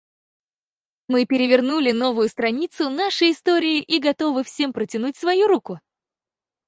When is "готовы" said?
3.99-4.43